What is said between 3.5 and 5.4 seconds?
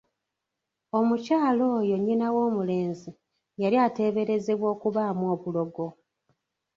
yali ateeberezebwa okubaamu